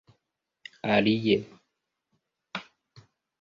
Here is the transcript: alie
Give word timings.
alie 0.93 1.35